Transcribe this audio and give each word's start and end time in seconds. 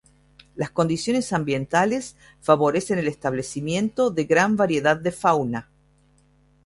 Las 0.55 0.71
condiciones 0.71 1.31
ambientales 1.31 2.15
favorecen 2.41 2.97
el 2.97 3.07
establecimiento 3.07 4.09
de 4.09 4.23
gran 4.23 4.57
variedad 4.57 4.97
de 4.97 5.11
fauna. 5.11 5.69